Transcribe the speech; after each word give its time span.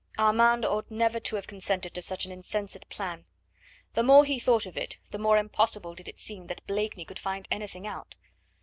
Armand 0.17 0.65
ought 0.65 0.89
never 0.89 1.19
to 1.19 1.35
have 1.35 1.45
consented 1.45 1.93
to 1.93 2.01
such 2.01 2.25
an 2.25 2.31
insensate 2.31 2.89
plan. 2.89 3.23
The 3.93 4.01
more 4.01 4.25
he 4.25 4.39
thought 4.39 4.65
of 4.65 4.75
it, 4.75 4.97
the 5.11 5.19
more 5.19 5.37
impossible 5.37 5.93
did 5.93 6.07
it 6.09 6.17
seem 6.17 6.47
that 6.47 6.65
Blakeney 6.65 7.05
could 7.05 7.19
find 7.19 7.47
anything 7.51 7.85
out. 7.85 8.15